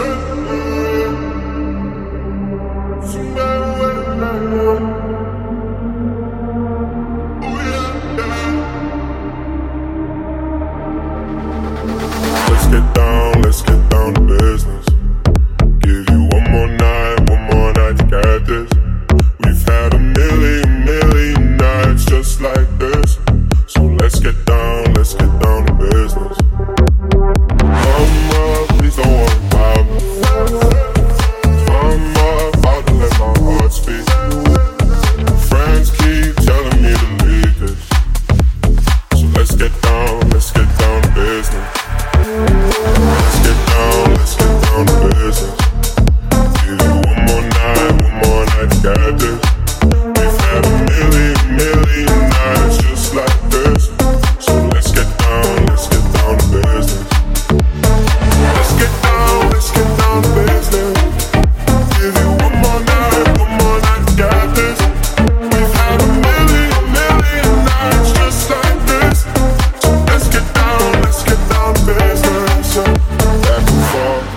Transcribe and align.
Listen. 0.00 0.39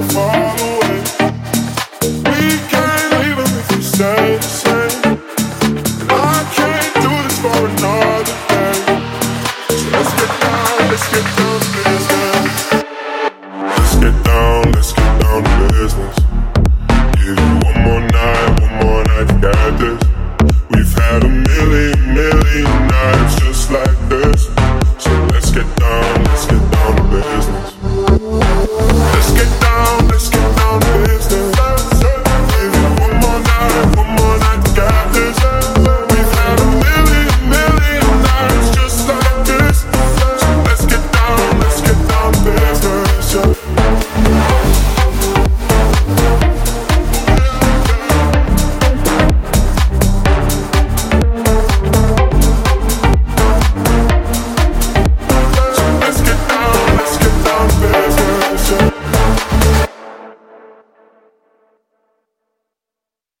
before. 0.00 0.37